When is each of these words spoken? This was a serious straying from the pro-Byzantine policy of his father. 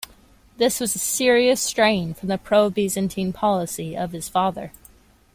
This 0.57 0.79
was 0.79 0.95
a 0.95 0.97
serious 0.97 1.61
straying 1.61 2.15
from 2.15 2.29
the 2.29 2.39
pro-Byzantine 2.39 3.31
policy 3.33 3.95
of 3.95 4.13
his 4.13 4.29
father. 4.29 4.71